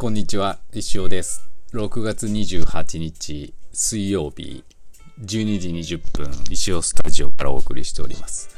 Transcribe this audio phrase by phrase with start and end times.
[0.00, 1.50] こんにちは、石尾です。
[1.72, 4.62] 6月28日水曜日
[5.20, 8.48] 12時20分、石尾スタジオからお送りしております。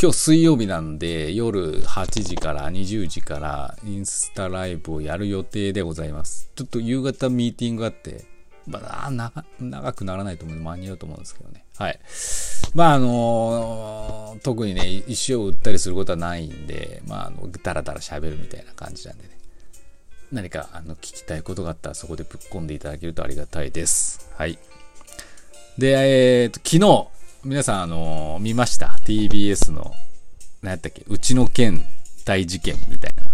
[0.00, 6.52] 今日水曜日なんで夜8時から20時からインスタライブをやる予定でございます。
[6.54, 8.26] ちょっと夕方ミーティングがあって、
[8.68, 9.10] まあ、
[9.58, 11.64] 長くならないと思うんで間に合うと思うんですけどね。
[11.76, 11.98] はい。
[12.76, 19.37] まああの特にね、石を売ったりすることはないんで、まああの、だらだら喋るみたいな感じなんでね。
[20.32, 24.30] 何かあの聞きたいことがあったらそこでぶっ込んでいただけるとありがたいです。
[24.36, 24.58] はい。
[25.78, 27.08] で、えー、と、昨日、
[27.44, 29.92] 皆さん、あの見ました ?TBS の、
[30.62, 31.04] 何やったっけ？
[31.06, 31.84] うちの県
[32.24, 33.24] 大事件みたいな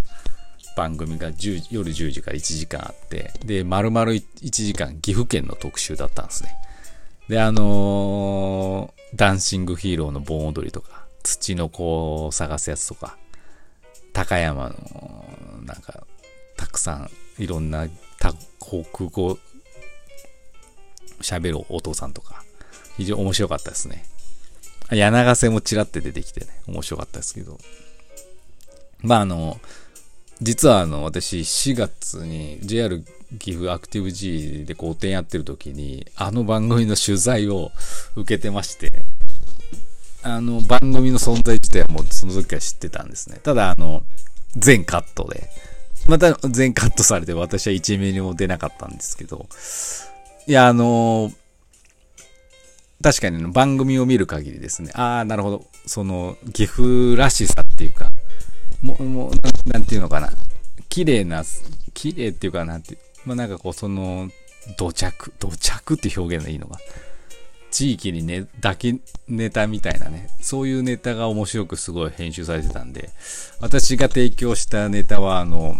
[0.76, 6.54] 番組が10夜10時から1時間あって、で、丸々1時間岐阜県の特集だったんですね。
[7.28, 13.16] で、あのーダンシングヒーローの盆踊りとか、土の子を探すやつとか、
[14.12, 15.24] 高山の、
[15.64, 16.04] なんか、
[16.56, 17.86] たくさんいろんな
[18.18, 19.38] 多国語
[21.20, 22.44] 喋るお父さんとか、
[22.96, 24.04] 非常に面白かったですね。
[24.90, 27.58] 柳瀬もちらって出てきてね、面白かったですけど。
[29.00, 29.60] まああの、
[30.40, 33.02] 実はあの、私4月に JR
[33.38, 37.72] 岐阜アクティブ G で個展やってる時に、あの番組の取材を
[38.16, 38.92] 受けてまして、
[40.22, 43.38] あの番組の存在自体はもうその時から知ってたんですね。
[43.42, 44.02] ただあの、
[44.56, 45.50] 全カットで、
[46.08, 49.46] また全カットされて私は1ミリも出なかったんですけど、
[50.46, 51.32] いや、あの
[53.02, 58.08] 確かに番組を見る限りですね、ああ、なるほど、その、岐阜らしさっていうか、
[58.80, 60.30] もう、もう、ななんていうのかな、
[60.88, 61.44] 綺麗な、
[61.92, 62.96] 綺麗っていうかなんて、
[63.26, 64.30] まあなんかこう、その、
[64.78, 66.78] 土着、土着って表現がいいのか。
[67.70, 68.94] 地域にね、だけ
[69.26, 73.10] ネタみたいなね、そういうネタが面白くすごい編集されてたんで、
[73.60, 75.76] 私が提供したネタは、あの、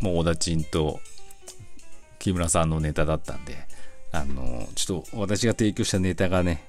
[0.00, 1.00] もう小田ちんと
[2.18, 3.56] 木村さんのネタだったんで、
[4.12, 6.64] あの、ちょっと私が提供したネタがね、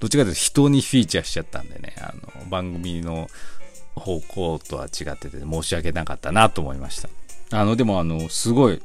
[0.00, 3.28] どっちかというと人にフィーチャーしちゃったんでね、あの、番組の
[3.94, 7.08] 方向とは違ってて申し訳なかったなと思いました。
[7.58, 8.82] あの、でもあの、すごい、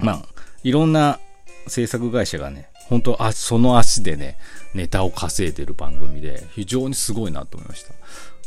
[0.00, 0.22] まあ、
[0.62, 1.18] いろんな
[1.66, 4.36] 制作会社がね、本当あ、その足でね、
[4.74, 7.94] ネタを稼いでる番組で、非常にすごいなと思いました。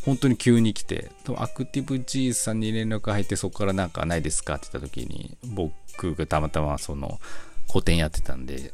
[0.05, 7.19] 本当に急に来て、アクティブ G さんに連絡入って、そこからなんかないですかって言った時に、僕がたまたまその、
[7.67, 8.73] 個展やってたんで、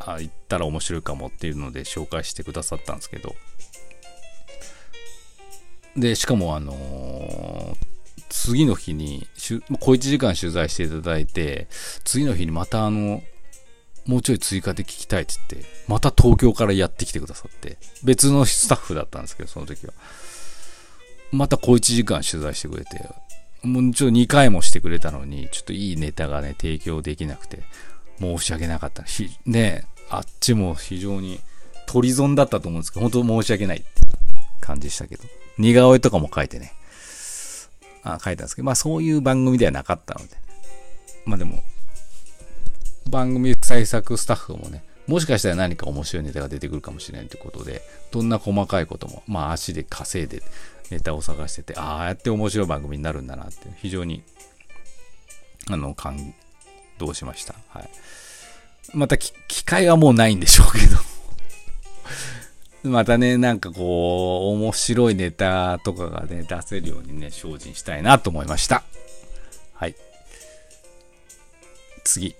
[0.00, 3.34] あ、行ったら面白いかもっていうので紹介してくださったんですけど、
[5.96, 11.66] で、しかもあのー次の日に、小1時間取材していただいて、
[12.04, 13.22] 次の日にまたあの、
[14.06, 19.92] もうちょい追加で聞きたいって言って、また東京からやってきてくださって、別のスタッフだったんですけど、その時は。
[21.32, 23.08] また小1時間取材してくれて、
[23.62, 27.62] もうちょっと2回もしてくれたのに、ちょっといいネタがね、提供できなくて、
[28.20, 29.02] 申し訳なかった。
[29.02, 31.40] ひねあっちも非常に
[31.86, 33.86] 取り損だったと思うんですけど、本当申し訳ないって
[34.60, 35.24] 感じでしたけど。
[35.58, 36.72] 似顔絵とかも書いてね、
[38.04, 40.36] あ書いたんですけど、まあそういう番組ではなかったので。
[41.24, 41.62] まあでも、
[43.10, 50.42] 番組制作スタッフもね、もしかしたら何か面白いネタが出てくるかもしれないということで、どんな細かいことも、まあ足で稼いで
[50.90, 54.22] ネタを探してて、ああやって面白い番組になるんだなって、非常に、
[55.70, 56.34] あの、感
[56.98, 57.54] 動しました。
[57.68, 57.90] はい。
[58.94, 59.32] また機
[59.64, 60.96] 会はもうないんでしょうけど。
[62.90, 68.84] またね、なんかこう、面白いネタとかがね、出せるようにね、精進したいなと思いました。
[69.74, 69.94] はい。
[72.04, 72.34] 次。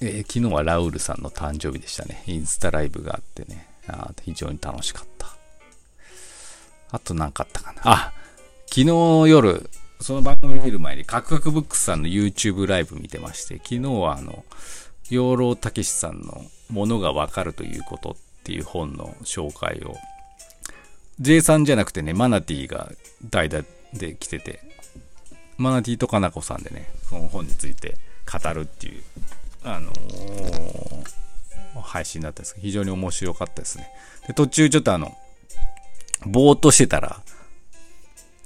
[0.00, 2.22] えー昨日はラウールさんの誕生日でしたね。
[2.26, 3.66] インスタライブがあってね。
[3.88, 5.15] あ非常に楽しかった。
[6.90, 7.80] あと何かあったかな。
[7.84, 8.12] あ、
[8.66, 8.86] 昨日
[9.30, 14.44] 夜、その番組見る前に、カクカクブックスさんの YouTube ライブ見てまして、昨日はあの、
[15.10, 19.96] 養老たけしさんのものがわかるということっていう本の紹介を、
[21.20, 22.90] J さんじゃなくてね、マナティが
[23.30, 24.60] 代打で来てて、
[25.56, 27.96] マナティとかなこさんでね、その本について
[28.30, 29.02] 語るっていう、
[29.64, 31.16] あのー
[31.82, 33.88] 配信だったんですけど、非常に面白かったですね。
[34.26, 35.16] で、途中ちょっとあの、
[36.24, 37.20] ぼーっとしてたら、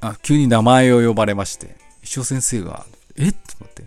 [0.00, 2.86] あ、急に名前を呼ばれまして、石尾先生が、
[3.16, 3.28] え？
[3.28, 3.84] っと思って。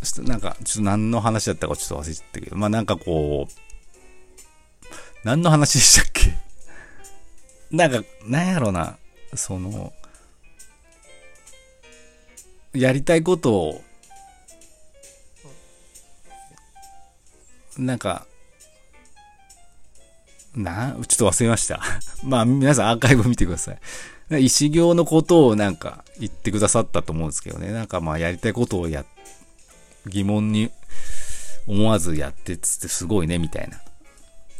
[0.00, 3.52] そしてなんか、ちょっと何の話だったかちょっと忘れちゃったけど、まあなんかこう、
[5.24, 6.36] 何の話でしたっけ？
[7.70, 8.98] なんか、なんやろな、
[9.34, 9.92] その、
[12.72, 13.84] やりたいことを、
[17.78, 18.26] なんか、
[20.54, 21.80] な、ちょっと忘れました。
[22.24, 24.44] まあ、皆さんアーカイブ見てください。
[24.44, 27.72] 石行のことをなんか言ってくださったと思うんですけどね。
[27.72, 29.04] なんかまあやりたいことをや、
[30.06, 30.70] 疑問に
[31.66, 33.80] 思わずやってつってすごいね、みたいな。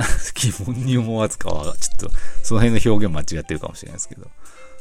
[0.34, 2.10] 疑問に思わずかは、ちょっと
[2.42, 4.28] その辺の表現間違ってるかもしれないですけど、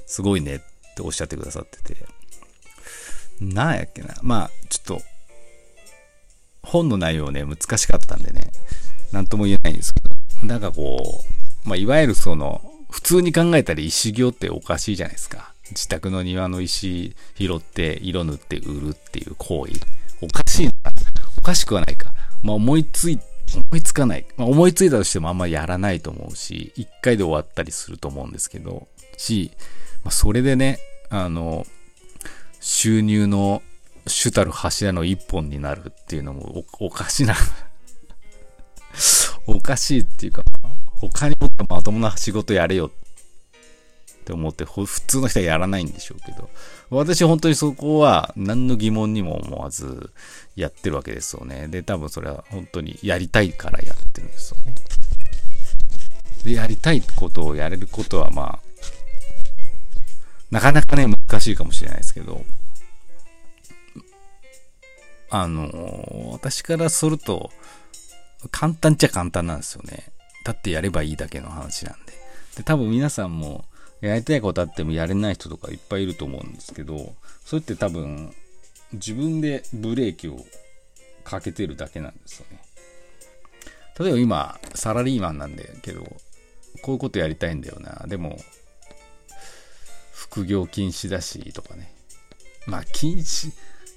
[0.05, 0.59] すごいねっ
[0.95, 2.05] ておっしゃってくださってて。
[3.41, 4.15] なんやっけな。
[4.21, 5.01] まあ、ちょっと、
[6.61, 8.51] 本の内容ね、難しかったんでね、
[9.11, 10.09] なんとも言えないんですけど、
[10.43, 11.23] なんかこ
[11.65, 15.53] う、まあ、いわゆるその、普通に考えたら石行っておかしいじゃないですか。
[15.71, 19.73] 自宅の庭の石拾って色塗って売るっていう行為。
[20.21, 20.73] おかしいな。
[21.37, 22.11] おかしくはないか。
[22.41, 23.19] まあ、思いつい、
[23.55, 24.25] 思いつかない。
[24.37, 28.87] まあ、思いついたとしてもあんまりやらないと思うし、一回で終わったりすると思うんですけど、
[29.17, 29.51] し、
[30.03, 31.65] まあ、それでね、あの、
[32.59, 33.61] 収入の
[34.07, 37.35] 主たる柱の一本になるっていうのもおおかしな
[39.51, 40.43] おかしいっていうか、
[40.95, 42.91] 他にもっとまともな仕事やれよっ
[44.25, 46.49] て思って、普通の人はやらないんでしょうけど、
[46.89, 50.11] 私本当にそこは何の疑問にも思わず
[50.55, 51.67] やってるわけですよね。
[51.67, 54.75] で、多分それは本当にやりたいからやってるんですよね。
[56.43, 58.69] で、やりたいことをやれることはまあ、
[60.51, 62.43] なかなかね、難しいかもしれないですけど、
[65.31, 67.51] あの、私からすると、
[68.51, 70.11] 簡単っちゃ簡単なんですよね。
[70.45, 72.13] だってやればいいだけの話なんで。
[72.57, 73.65] で、多分皆さんも、
[74.01, 78.33] やりたいことあってもやれない人とかいっぱいいると思うんですけど、それって多分、
[78.93, 80.37] 自分でブレーキを
[81.23, 82.61] かけてるだけなんですよね。
[83.99, 86.01] 例えば今、サラリーマンなんだけど、
[86.81, 88.05] こういうことやりたいんだよな。
[88.07, 88.39] でも、
[90.13, 91.93] 副業禁止だし、とかね。
[92.65, 93.51] まあ、禁止、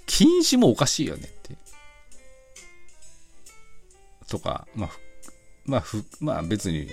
[0.07, 1.29] 禁止もおかしいよね。
[4.33, 4.91] とか、まあ、
[5.67, 5.85] まあ、
[6.21, 6.89] まあ別に、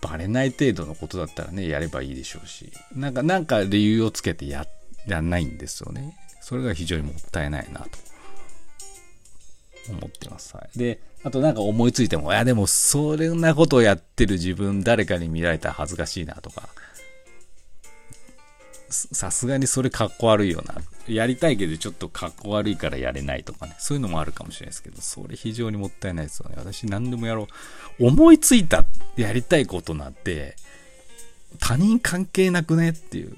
[0.00, 4.66] バレない程度のことだったらね、やればいいでしょうし、なんか、なんか理由をつけてや、
[5.06, 6.16] やんないんですよね。
[6.40, 7.90] それが非常にもったいないなと。
[9.90, 10.56] 思ってます。
[10.56, 10.78] はい。
[10.78, 16.68] で、あとなんか思いついても、いやでもそんなことをやってる自分誰かに見られたら恥ずかしいなとか、
[18.90, 20.74] さすがにそれかっこ悪いよな。
[21.06, 23.74] やりたいけどちょっとかっこ悪いからやれないとかね。
[23.78, 26.56] そういうのもあるかもしれないですけど、それ非常にもったいないですよね。
[26.56, 27.48] 私何でもやろ
[27.98, 28.06] う。
[28.06, 28.84] 思いついた
[29.16, 30.56] やりたいことなんて、
[31.58, 33.36] 他人関係なくねっていう。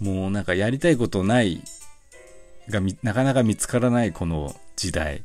[0.00, 1.62] もうなんかやりたいことない
[2.68, 5.24] がなかなか見つからないこの時代。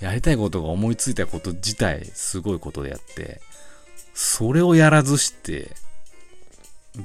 [0.00, 3.40] やりたいことが思いついたこと自体すごいことであって、
[4.14, 5.70] それをやらずして、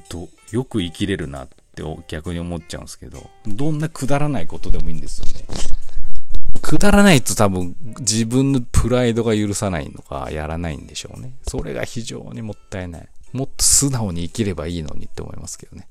[0.09, 5.45] ど、よく生きれるなって逆に思っちゃうんですけど、どんなくだらないことでもいいんですよね。
[6.61, 11.33] くだらないと多分自分のプライドが許さないのかやらないんでしょうね。
[11.47, 13.09] それが非常にもったいない。
[13.33, 15.87] もっと素直に生きればいいのにって思いますけどね。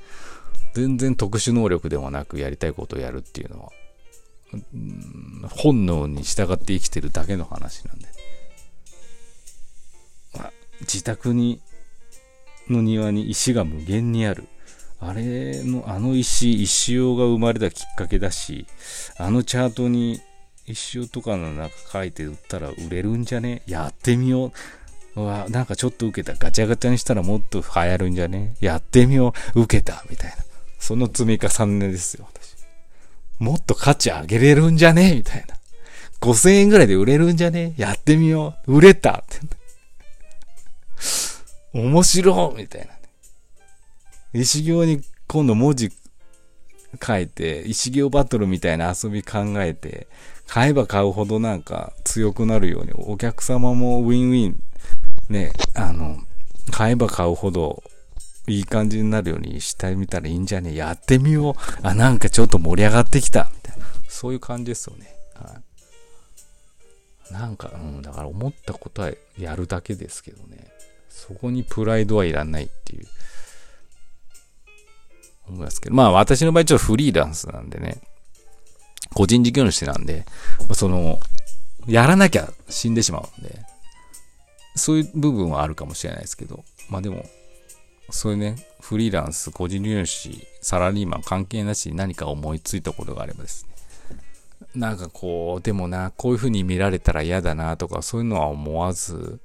[0.74, 3.70] 全然特殊能力ではなくやりたいことをやるっていうのは、
[5.50, 8.06] 本能に従って生きてるだけの話なんで。
[10.34, 11.60] まあ、自宅に
[12.70, 14.44] の庭に石が無限にある。
[15.00, 18.66] あれの、あの石、石尾が生まれたきっかけだし、
[19.16, 20.20] あのチャートに
[20.66, 23.62] 石尾とかの中書いて売ったら売れるんじゃね？
[23.66, 24.52] やってみよ
[25.16, 25.20] う。
[25.20, 26.38] うわ、なんかちょっと受けた。
[26.38, 28.54] ガチャガチャにしたらもっと流行るんじゃね？
[28.60, 29.62] やってみよう。
[29.62, 30.04] 受けた。
[30.08, 30.36] みたいな。
[30.78, 32.56] その積み重ねですよ、私。
[33.38, 35.14] もっと価値上げれるんじゃね？
[35.16, 35.56] みたいな。
[36.20, 37.72] 5000円ぐらいで売れるんじゃね？
[37.78, 38.76] やってみよう。
[38.76, 39.38] 売れたって。
[41.72, 43.00] 面白みたいなね。
[44.32, 45.90] 石行に今度文字
[47.00, 50.08] 書いて、石行バトルみたいな遊び考えて、
[50.46, 54.62] 買えば買うほどなんか強くなるように、お客様もウィンウィン、
[55.28, 56.18] ね、あの、
[56.72, 57.82] 買えば買うほど
[58.48, 60.74] いい感じになるようにしてみたらいいんじゃね？
[60.74, 61.54] やってみよう。
[61.82, 63.50] あ、なんかちょっと盛り上がってきた。
[63.54, 63.86] みたいな。
[64.08, 65.14] そういう感じですよね。
[65.34, 65.60] は
[67.30, 67.32] い。
[67.32, 70.66] なんか、うん、だから思ったことはやるだけですけどね。
[71.10, 73.06] そこにプライドはいらないっていう。
[75.48, 75.94] 思いますけど。
[75.94, 78.00] まあ私の場合ちょっとフリーランスなんでね。
[79.14, 80.24] 個人事業主なんで、
[80.72, 81.18] その、
[81.86, 83.60] やらなきゃ死んでしまうんで、
[84.76, 87.26] そういう部分はあるかもしれないですけど、まあでも、
[88.10, 93.70] そういうね、フリーランス、個人事業主、サラリーマン関係なしに何か思いついたことがあればですね、
[94.74, 99.40] なんかこう、でもな、こういう風に見られたら嫌だなとか、そういうのは思わず、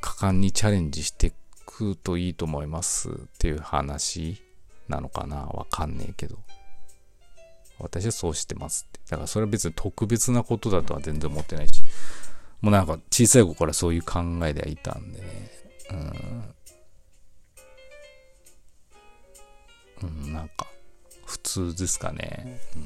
[0.00, 1.32] 果敢にチャレンジしてい
[1.64, 4.42] くといいと思いますっていう話
[4.88, 6.38] なのかなわかんねえけど。
[7.78, 9.00] 私はそうしてますって。
[9.10, 11.82] だからそれは別に特別なことだとは全然思ってないし、
[12.62, 15.50] もうなんか小さい子からそういう考えではいたんでね。
[15.90, 16.54] うん。
[20.02, 20.66] うん、なんか、
[21.24, 22.60] 普通ですかね。
[22.76, 22.78] う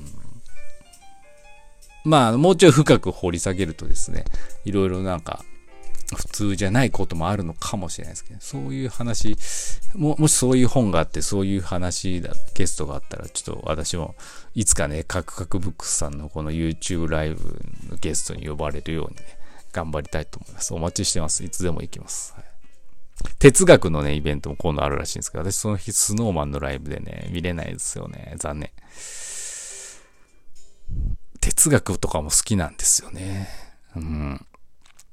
[2.08, 4.24] ん、まあ、もうちょい深く掘り下げるとですね、
[4.64, 5.44] いろいろなんか、
[6.16, 9.36] 普通じゃないこともあるのかもしれないですけど、そういう話、
[9.94, 14.14] も、もしそういう本があって、そういう話だ、ゲストがあったら、ちょっと私も、
[14.54, 19.22] いつかね、カクカクブックスさんのこの YouTube ライブのゲストに呼ばれるようにね、
[19.72, 20.74] 頑張りたいと思います。
[20.74, 21.44] お待ちしてます。
[21.44, 22.34] いつでも行きます。
[22.36, 22.44] はい、
[23.38, 28.34] 哲学のね、イベントも今度あるらしいんですけど、私その日、スノーマンのライブでね、見れないですよね。
[28.36, 28.70] 残念。
[31.40, 33.48] 哲学とかも好きなんですよね。
[33.96, 34.46] うん。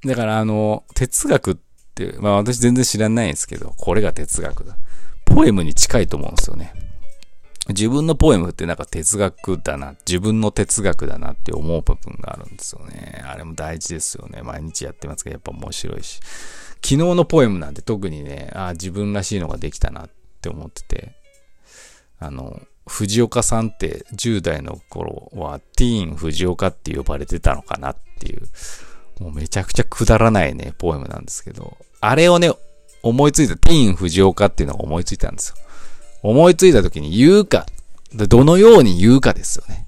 [0.04, 1.56] だからあの、哲学っ
[1.94, 4.76] て、まあ私全然知らないんですけど、これが哲学だ。
[5.24, 6.72] ポエムに近いと思うんですよね。
[7.68, 13.22] 自分のポエムってなんか哲学だな、自分の哲学だなって思う部分があるんですよね。
[13.26, 14.42] あれも大事ですよね。
[14.42, 16.20] 毎日やってますけど、やっぱ面白いし。
[16.76, 21.14] 昨日のポエムなんて特にね、あ、自分らしいのができたなって思ってて。
[22.20, 28.48] あの、藤岡さんって10代の頃はティーン藤岡って呼ばれてたのかなっていう
[29.20, 32.52] もうめちゃくちゃくだらないね、ポエムなんですけど、あれをね、
[33.02, 35.56] 思いついた、ティーン藤岡っていうのが思いついたんですよ。
[36.22, 37.66] 思いついた時に言うか、
[38.12, 39.86] どのように言うかですよね。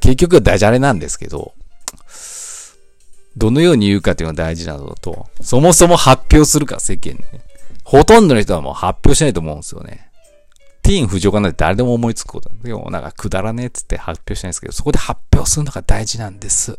[0.00, 1.54] 結局はダジャレなんですけど、
[3.36, 7.26] どのように言うかっていうのが大事なのと、そもそも発表するか、世間に、ね。
[7.84, 10.07] ほとんどの人はもう発表しないと思うんですよね。
[10.88, 16.78] ティーン浮上かなんて誰でも思いつくことなんだけどなんかくだらねえっつって発表したいんですけど、そこで発表するのが大事なんです。